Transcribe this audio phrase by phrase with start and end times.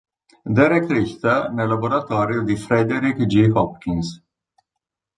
[0.55, 3.51] Derek Richter nel laboratorio di Frederick G.
[3.53, 4.19] Hopkins.